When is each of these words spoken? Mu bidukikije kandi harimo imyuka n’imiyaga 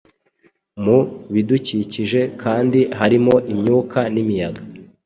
Mu 0.83 0.97
bidukikije 1.33 2.21
kandi 2.41 2.79
harimo 2.99 3.35
imyuka 3.53 3.99
n’imiyaga 4.13 4.61